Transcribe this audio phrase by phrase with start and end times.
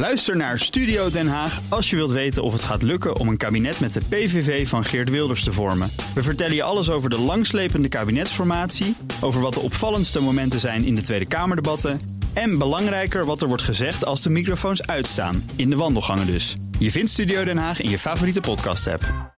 [0.00, 3.36] Luister naar Studio Den Haag als je wilt weten of het gaat lukken om een
[3.36, 5.90] kabinet met de PVV van Geert Wilders te vormen.
[6.14, 10.94] We vertellen je alles over de langslepende kabinetsformatie, over wat de opvallendste momenten zijn in
[10.94, 12.00] de Tweede Kamerdebatten
[12.32, 16.56] en belangrijker wat er wordt gezegd als de microfoons uitstaan, in de wandelgangen dus.
[16.78, 19.34] Je vindt Studio Den Haag in je favoriete podcast-app.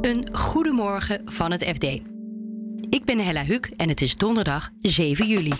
[0.00, 1.84] Een goedemorgen van het FD.
[2.90, 5.52] Ik ben Hella Huk en het is donderdag 7 juli.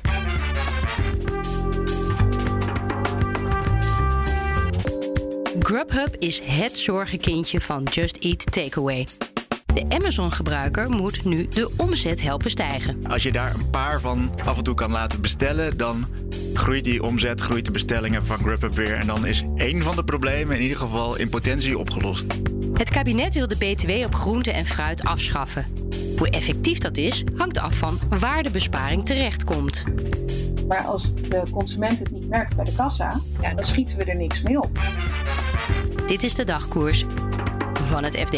[5.58, 9.06] Grubhub is het zorgenkindje van Just Eat Takeaway.
[9.74, 13.06] De Amazon-gebruiker moet nu de omzet helpen stijgen.
[13.06, 16.06] Als je daar een paar van af en toe kan laten bestellen, dan
[16.54, 18.94] groeit die omzet, groeit de bestellingen van Grubhub weer.
[18.94, 22.26] En dan is één van de problemen in ieder geval in potentie opgelost.
[22.72, 25.66] Het kabinet wil de BTW op groente en fruit afschaffen.
[26.18, 29.84] Hoe effectief dat is, hangt af van waar de besparing terechtkomt.
[30.68, 34.16] Maar als de consument het niet merkt bij de kassa, ja, dan schieten we er
[34.16, 34.78] niks mee op.
[36.06, 37.04] Dit is de dagkoers
[37.72, 38.36] van het FD.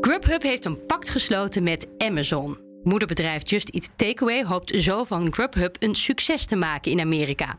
[0.00, 2.58] Grubhub heeft een pact gesloten met Amazon.
[2.82, 7.58] Moederbedrijf Just Eat Takeaway hoopt zo van Grubhub een succes te maken in Amerika.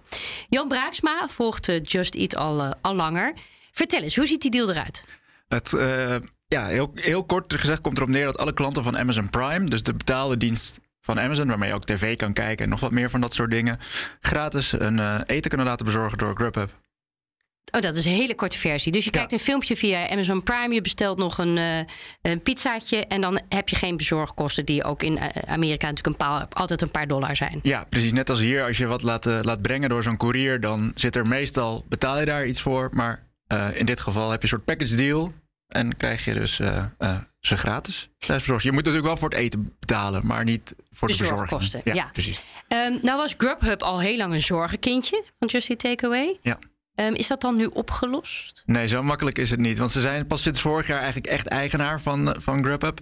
[0.49, 3.33] Jan Braaksma volgt eh, Just Eat al, uh, al langer.
[3.71, 5.05] Vertel eens, hoe ziet die deal eruit?
[5.47, 6.15] Het, uh,
[6.47, 9.83] ja, heel, heel kort gezegd komt erop neer dat alle klanten van Amazon Prime, dus
[9.83, 13.09] de betaalde dienst van Amazon, waarmee je ook tv kan kijken en nog wat meer
[13.09, 13.79] van dat soort dingen,
[14.21, 16.80] gratis een eten kunnen laten bezorgen door Grubhub.
[17.71, 18.91] Oh, dat is een hele korte versie.
[18.91, 21.77] Dus je kijkt een filmpje via Amazon Prime, je bestelt nog een, uh,
[22.21, 26.47] een pizzaatje en dan heb je geen bezorgkosten die ook in Amerika natuurlijk een paar,
[26.49, 27.59] altijd een paar dollar zijn.
[27.63, 28.11] Ja, precies.
[28.11, 31.15] Net als hier, als je wat laat, uh, laat brengen door zo'n courier, dan zit
[31.15, 34.57] er meestal, betaal je daar iets voor, maar uh, in dit geval heb je een
[34.57, 35.33] soort package deal
[35.67, 36.55] en krijg je dus
[37.39, 38.09] ze gratis.
[38.19, 41.81] Je moet natuurlijk wel voor het eten betalen, maar niet voor de bezorging.
[41.83, 42.09] Ja, ja.
[42.11, 42.41] precies.
[42.67, 46.37] Um, nou was Grubhub al heel lang een zorgenkindje van Just Eat Takeaway.
[46.41, 46.59] Ja.
[47.07, 48.63] Um, is dat dan nu opgelost?
[48.65, 49.77] Nee, zo makkelijk is het niet.
[49.77, 52.99] Want ze zijn pas sinds vorig jaar eigenlijk echt eigenaar van, van Grubhub.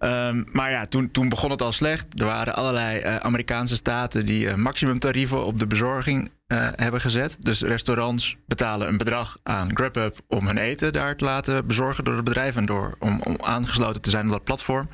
[0.00, 2.20] Um, maar ja, toen, toen begon het al slecht.
[2.20, 6.30] Er waren allerlei uh, Amerikaanse staten die uh, maximumtarieven op de bezorging
[6.76, 7.36] hebben gezet.
[7.40, 12.14] Dus restaurants betalen een bedrag aan Grubhub om hun eten daar te laten bezorgen door
[12.14, 14.88] het bedrijf en door om, om aangesloten te zijn op dat platform.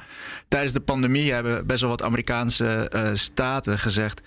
[0.48, 4.20] Tijdens de pandemie hebben best wel wat Amerikaanse staten gezegd.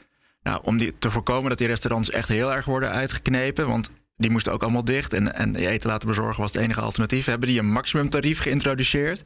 [0.44, 3.68] Nou, om die, te voorkomen dat die restaurants echt heel erg worden uitgeknepen.
[3.68, 5.14] Want die moesten ook allemaal dicht.
[5.14, 7.26] En, en eten laten bezorgen was het enige alternatief.
[7.26, 9.24] Hebben die een maximumtarief geïntroduceerd.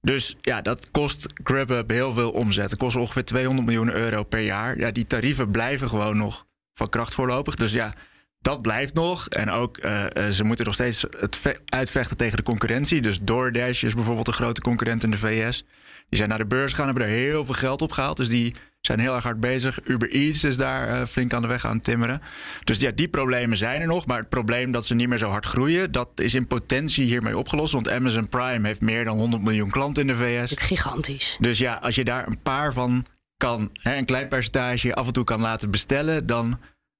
[0.00, 2.70] Dus ja, dat kost Grubhub heel veel omzet.
[2.70, 4.78] Het kost ongeveer 200 miljoen euro per jaar.
[4.78, 7.54] Ja, die tarieven blijven gewoon nog van kracht voorlopig.
[7.54, 7.94] Dus ja,
[8.40, 9.28] dat blijft nog.
[9.28, 13.00] En ook, uh, uh, ze moeten nog steeds het uitvechten tegen de concurrentie.
[13.00, 15.64] Dus DoorDash is bijvoorbeeld een grote concurrent in de VS.
[16.08, 18.16] Die zijn naar de beurs gegaan, hebben er heel veel geld op gehaald.
[18.16, 18.54] Dus die
[18.86, 19.78] zijn heel erg hard bezig.
[19.84, 22.22] Uber Eats is daar uh, flink aan de weg aan het timmeren.
[22.64, 24.06] Dus ja, die problemen zijn er nog.
[24.06, 27.38] Maar het probleem dat ze niet meer zo hard groeien, dat is in potentie hiermee
[27.38, 27.72] opgelost.
[27.72, 30.52] Want Amazon Prime heeft meer dan 100 miljoen klanten in de VS.
[30.56, 31.36] Gigantisch.
[31.40, 33.04] Dus ja, als je daar een paar van
[33.36, 36.58] kan, hè, een klein percentage af en toe kan laten bestellen, dan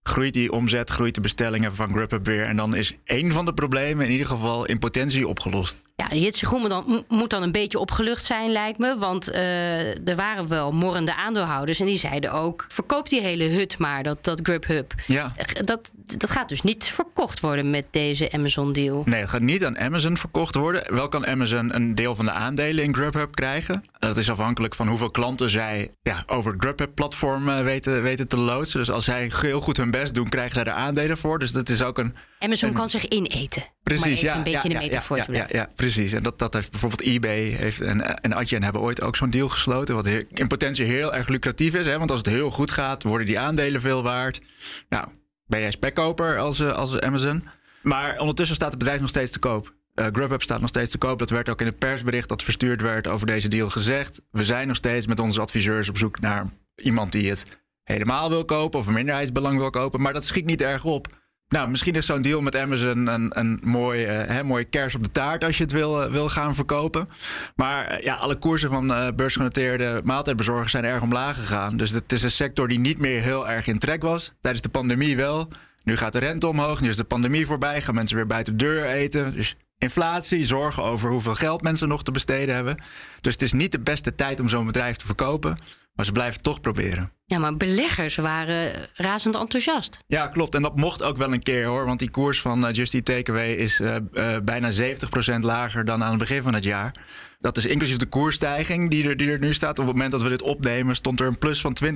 [0.09, 2.45] groeit die omzet, groeit de bestellingen van Grubhub weer.
[2.45, 5.81] En dan is één van de problemen in ieder geval in potentie opgelost.
[5.97, 8.99] Ja, Jitse Groenman dan, moet dan een beetje opgelucht zijn, lijkt me.
[8.99, 11.81] Want uh, er waren wel morrende aandeelhouders.
[11.81, 14.95] En die zeiden ook: verkoop die hele hut maar, dat, dat Grubhub.
[15.07, 15.33] Ja.
[15.65, 19.03] Dat, dat gaat dus niet verkocht worden met deze Amazon-deal.
[19.05, 20.95] Nee, het gaat niet aan Amazon verkocht worden.
[20.95, 23.85] Wel kan Amazon een deel van de aandelen in Grubhub krijgen.
[24.07, 28.79] Dat is afhankelijk van hoeveel klanten zij ja, over het Grubhub-platform weten, weten te loodsen.
[28.79, 31.39] Dus als zij heel goed hun best doen, krijgen zij er aandelen voor.
[31.39, 32.15] Dus dat is ook een.
[32.39, 33.63] Amazon een, kan zich ineten.
[33.83, 34.33] Precies, ja.
[34.33, 36.13] ja, een beetje ja, de metafoor ja, te ja, ja, precies.
[36.13, 39.49] En dat, dat heeft bijvoorbeeld eBay heeft en, en Adyen hebben ooit ook zo'n deal
[39.49, 39.95] gesloten.
[39.95, 41.87] Wat in potentie heel erg lucratief is.
[41.87, 41.99] Hè?
[41.99, 44.41] Want als het heel goed gaat, worden die aandelen veel waard.
[44.89, 45.09] Nou,
[45.47, 47.49] ben jij spekkoper als, als Amazon.
[47.83, 49.75] Maar ondertussen staat het bedrijf nog steeds te koop.
[49.97, 51.19] Uh, Grubhub staat nog steeds te koop.
[51.19, 54.23] Dat werd ook in het persbericht dat verstuurd werd over deze deal gezegd.
[54.31, 57.45] We zijn nog steeds met onze adviseurs op zoek naar iemand die het
[57.83, 60.01] helemaal wil kopen of een minderheidsbelang wil kopen.
[60.01, 61.09] Maar dat schiet niet erg op.
[61.49, 65.11] Nou, misschien is zo'n deal met Amazon een, een mooie, uh, mooie kers op de
[65.11, 67.09] taart als je het wil, uh, wil gaan verkopen.
[67.55, 71.77] Maar ja, alle koersen van beursgenoteerde maaltijdbezorgers zijn erg omlaag gegaan.
[71.77, 74.33] Dus het is een sector die niet meer heel erg in trek was.
[74.41, 75.49] Tijdens de pandemie wel.
[75.85, 78.65] Nu gaat de rente omhoog, nu is de pandemie voorbij, gaan mensen weer buiten de
[78.65, 79.37] deur eten.
[79.37, 82.83] Dus inflatie, zorgen over hoeveel geld mensen nog te besteden hebben.
[83.21, 85.59] Dus het is niet de beste tijd om zo'n bedrijf te verkopen.
[85.97, 87.13] Maar ze blijven het toch proberen.
[87.25, 89.99] Ja, maar beleggers waren razend enthousiast.
[90.07, 90.55] Ja, klopt.
[90.55, 91.85] En dat mocht ook wel een keer hoor.
[91.85, 96.03] Want die koers van uh, Just Eat Takeaway is uh, uh, bijna 70% lager dan
[96.03, 96.95] aan het begin van het jaar.
[97.41, 99.79] Dat is inclusief de koersstijging die er, die er nu staat.
[99.79, 101.89] Op het moment dat we dit opnemen stond er een plus van 20%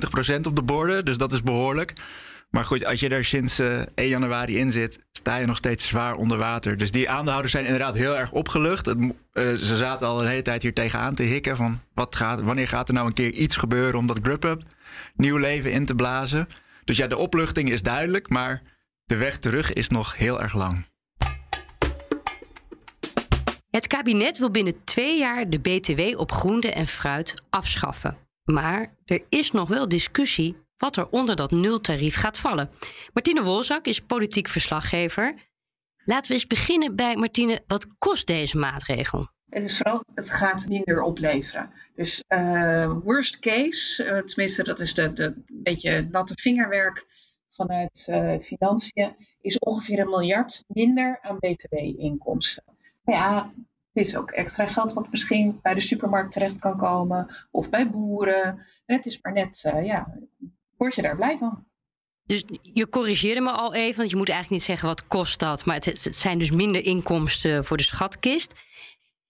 [0.47, 1.05] op de borden.
[1.05, 1.93] Dus dat is behoorlijk.
[2.51, 6.15] Maar goed, als je er sinds 1 januari in zit, sta je nog steeds zwaar
[6.15, 6.77] onder water.
[6.77, 8.85] Dus die aandeelhouders zijn inderdaad heel erg opgelucht.
[8.85, 8.97] Het,
[9.59, 12.87] ze zaten al een hele tijd hier tegenaan te hikken van wat gaat, wanneer gaat
[12.87, 14.63] er nou een keer iets gebeuren om dat grip-up
[15.15, 16.47] nieuw leven in te blazen.
[16.83, 18.61] Dus ja, de opluchting is duidelijk, maar
[19.05, 20.85] de weg terug is nog heel erg lang.
[23.69, 28.17] Het kabinet wil binnen twee jaar de BTW op groente en fruit afschaffen.
[28.43, 32.69] Maar er is nog wel discussie wat er onder dat nultarief gaat vallen.
[33.13, 35.35] Martine Wolzak is politiek verslaggever.
[36.03, 37.63] Laten we eens beginnen bij Martine.
[37.67, 39.27] Wat kost deze maatregel?
[39.49, 41.71] Het is vooral, het gaat minder opleveren.
[41.95, 47.05] Dus uh, worst case, uh, tenminste dat is de, de beetje natte vingerwerk
[47.49, 52.63] vanuit uh, financiën, is ongeveer een miljard minder aan btw-inkomsten.
[53.03, 53.53] Maar ja,
[53.93, 57.89] het is ook extra geld wat misschien bij de supermarkt terecht kan komen of bij
[57.89, 58.43] boeren.
[58.85, 60.17] En het is maar net, ja,
[60.81, 61.65] word je daar blij van.
[62.23, 65.65] Dus je corrigeerde me al even, want je moet eigenlijk niet zeggen wat kost dat,
[65.65, 68.53] maar het, het zijn dus minder inkomsten voor de schatkist.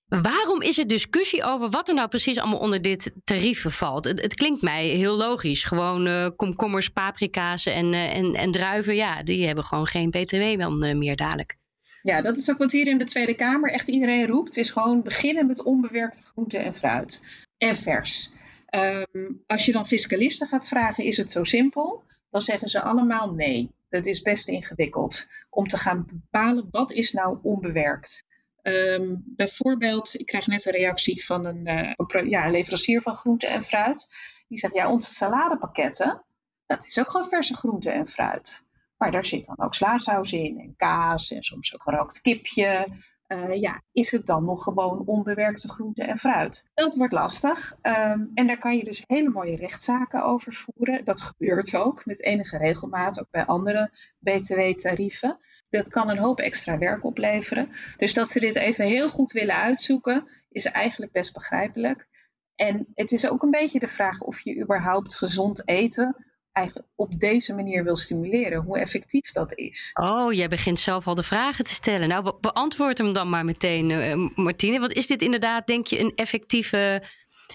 [0.08, 4.06] Waarom is er discussie over wat er nou precies allemaal onder dit tarief valt?
[4.06, 5.64] Het, het klinkt mij heel logisch.
[5.64, 10.60] Gewoon uh, komkommers, paprika's en, uh, en, en druiven, ja, die hebben gewoon geen btw
[10.60, 11.58] dan uh, meer dadelijk.
[12.02, 14.58] Ja, dat is ook wat hier in de Tweede Kamer echt iedereen roept.
[14.58, 17.24] Is gewoon beginnen met onbewerkte groente en fruit.
[17.58, 18.30] En vers.
[18.76, 22.04] Um, als je dan fiscalisten gaat vragen, is het zo simpel?
[22.30, 23.72] Dan zeggen ze allemaal nee.
[23.90, 28.26] Dat is best ingewikkeld om te gaan bepalen wat is nou onbewerkt.
[28.62, 33.64] Um, bijvoorbeeld, ik krijg net een reactie van een, uh, ja, leverancier van groente en
[33.64, 34.16] fruit.
[34.48, 36.24] Die zegt, ja, onze saladepakketten,
[36.66, 38.66] dat is ook gewoon verse groente en fruit.
[38.98, 42.88] Maar daar zit dan ook slaasaus in en kaas en soms ook gerookt kipje.
[43.32, 46.70] Uh, ja, is het dan nog gewoon onbewerkte groente en fruit?
[46.74, 47.76] Dat wordt lastig.
[47.82, 51.06] Um, en daar kan je dus hele mooie rechtszaken over voeren.
[51.06, 55.40] Dat gebeurt ook met enige regelmaat, ook bij andere BTW-tarieven.
[55.70, 57.72] Dat kan een hoop extra werk opleveren.
[57.98, 62.08] Dus dat ze dit even heel goed willen uitzoeken, is eigenlijk best begrijpelijk.
[62.56, 67.20] En het is ook een beetje de vraag of je überhaupt gezond eten eigenlijk op
[67.20, 69.90] deze manier wil stimuleren, hoe effectief dat is.
[69.94, 72.08] Oh, jij begint zelf al de vragen te stellen.
[72.08, 74.80] Nou, beantwoord hem dan maar meteen, uh, Martine.
[74.80, 77.04] Want is dit inderdaad, denk je, een effectieve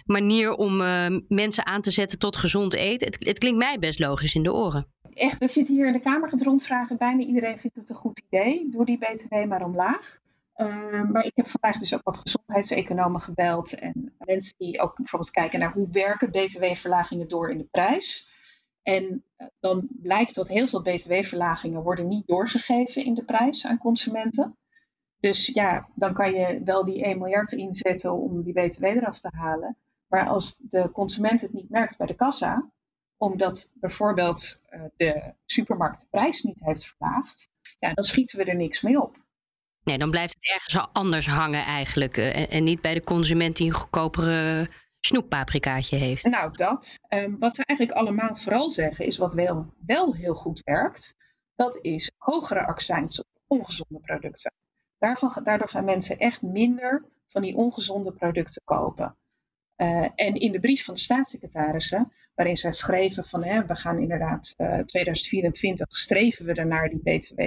[0.04, 3.06] manier om uh, mensen aan te zetten tot gezond eten?
[3.06, 5.92] Het, het klinkt mij best logisch in de oren echt, als je het hier in
[5.92, 8.68] de Kamer gaat rondvragen, bijna iedereen vindt het een goed idee.
[8.70, 10.18] Doe die BTW maar omlaag.
[10.56, 13.78] Uh, maar ik heb vandaag dus ook wat gezondheidseconomen gebeld.
[13.78, 18.34] En mensen die ook bijvoorbeeld kijken naar hoe werken BTW-verlagingen door in de prijs.
[18.86, 23.78] En uh, dan blijkt dat heel veel BTW-verlagingen worden niet doorgegeven in de prijs aan
[23.78, 24.56] consumenten.
[25.20, 29.30] Dus ja, dan kan je wel die 1 miljard inzetten om die BTW eraf te
[29.32, 29.76] halen.
[30.06, 32.70] Maar als de consument het niet merkt bij de kassa,
[33.16, 38.56] omdat bijvoorbeeld uh, de supermarkt de prijs niet heeft verlaagd, ja, dan schieten we er
[38.56, 39.16] niks mee op.
[39.82, 42.16] Nee, dan blijft het ergens anders hangen eigenlijk.
[42.16, 44.68] En, en, niet bij de consument die een goedkopere
[45.06, 46.24] snoeppaprikaatje heeft.
[46.24, 46.98] Nou, dat.
[47.08, 51.14] Um, wat ze eigenlijk allemaal vooral zeggen is wat wel, wel heel goed werkt.
[51.54, 54.52] Dat is hogere accijns op ongezonde producten.
[54.98, 59.16] Daarvan, daardoor gaan mensen echt minder van die ongezonde producten kopen.
[59.76, 63.98] Uh, en in de brief van de staatssecretarissen, waarin zij schreven van hè, we gaan
[63.98, 67.40] inderdaad uh, 2024 streven we ernaar die BTW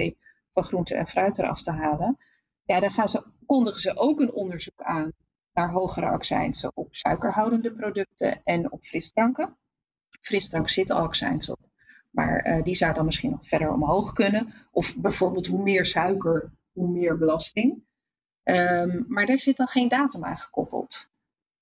[0.52, 2.18] van groente en fruit eraf te halen.
[2.64, 5.12] Ja, dan gaan ze, kondigen ze ook een onderzoek aan
[5.60, 9.56] naar hogere accijnsen op suikerhoudende producten en op frisdranken.
[10.20, 11.58] Frisdrank zit al accijns op,
[12.10, 14.52] maar uh, die zou dan misschien nog verder omhoog kunnen.
[14.70, 17.82] Of bijvoorbeeld hoe meer suiker, hoe meer belasting.
[18.44, 21.08] Um, maar daar zit dan geen datum aan gekoppeld.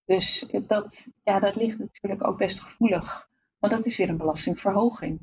[0.05, 3.29] Dus dat, ja, dat ligt natuurlijk ook best gevoelig.
[3.59, 5.21] Want dat is weer een belastingverhoging.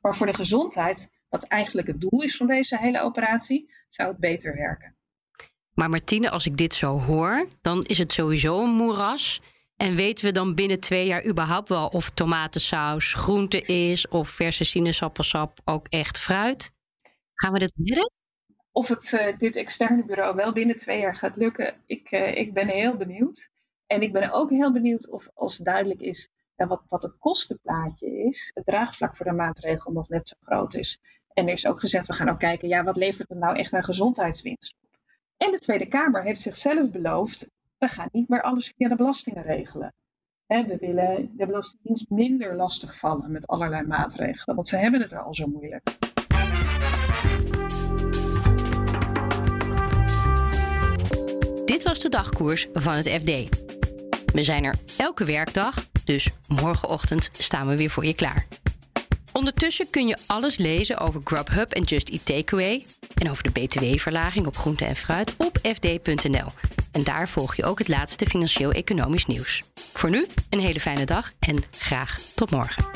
[0.00, 4.18] Maar voor de gezondheid, wat eigenlijk het doel is van deze hele operatie, zou het
[4.18, 4.96] beter werken.
[5.76, 9.42] Maar Martine, als ik dit zo hoor, dan is het sowieso een moeras.
[9.76, 14.64] En weten we dan binnen twee jaar überhaupt wel of tomatensaus groente is of verse
[14.64, 16.70] sinaasappelsap ook echt fruit?
[17.34, 18.10] Gaan we dit redden?
[18.72, 22.54] Of het uh, dit externe bureau wel binnen twee jaar gaat lukken, ik, uh, ik
[22.54, 23.50] ben heel benieuwd.
[23.86, 28.24] En ik ben ook heel benieuwd of als duidelijk is ja, wat, wat het kostenplaatje
[28.24, 31.00] is, het draagvlak voor de maatregel nog net zo groot is.
[31.32, 33.72] En er is ook gezegd, we gaan ook kijken, ja, wat levert het nou echt
[33.72, 34.74] aan gezondheidswinst?
[35.36, 39.42] En de Tweede Kamer heeft zichzelf beloofd, we gaan niet meer alles via de belastingen
[39.42, 39.94] regelen.
[40.46, 45.34] we willen de Belastingdienst minder lastig vallen met allerlei maatregelen, want ze hebben het al
[45.34, 45.82] zo moeilijk.
[51.64, 53.64] Dit was de dagkoers van het FD.
[54.32, 58.46] We zijn er elke werkdag, dus morgenochtend staan we weer voor je klaar.
[59.36, 64.46] Ondertussen kun je alles lezen over Grubhub en Just Eat Takeaway en over de btw-verlaging
[64.46, 66.48] op groente en fruit op fd.nl.
[66.92, 69.62] En daar volg je ook het laatste financieel-economisch nieuws.
[69.92, 72.95] Voor nu een hele fijne dag en graag tot morgen.